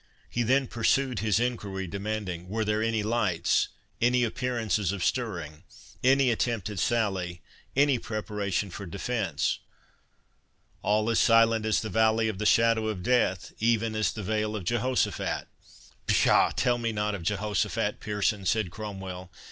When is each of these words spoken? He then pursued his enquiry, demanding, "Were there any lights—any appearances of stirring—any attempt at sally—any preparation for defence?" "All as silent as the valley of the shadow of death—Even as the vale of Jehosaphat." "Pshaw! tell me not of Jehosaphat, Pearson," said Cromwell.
He 0.31 0.41
then 0.41 0.65
pursued 0.65 1.19
his 1.19 1.39
enquiry, 1.39 1.85
demanding, 1.85 2.49
"Were 2.49 2.65
there 2.65 2.81
any 2.81 3.03
lights—any 3.03 4.23
appearances 4.23 4.91
of 4.91 5.03
stirring—any 5.05 6.31
attempt 6.31 6.71
at 6.71 6.79
sally—any 6.79 7.99
preparation 7.99 8.71
for 8.71 8.87
defence?" 8.87 9.59
"All 10.81 11.07
as 11.11 11.19
silent 11.19 11.67
as 11.67 11.81
the 11.81 11.89
valley 11.91 12.27
of 12.29 12.39
the 12.39 12.47
shadow 12.47 12.87
of 12.87 13.03
death—Even 13.03 13.93
as 13.93 14.11
the 14.11 14.23
vale 14.23 14.55
of 14.55 14.63
Jehosaphat." 14.63 15.47
"Pshaw! 16.07 16.49
tell 16.55 16.79
me 16.79 16.91
not 16.91 17.13
of 17.13 17.21
Jehosaphat, 17.21 17.99
Pearson," 17.99 18.43
said 18.47 18.71
Cromwell. 18.71 19.31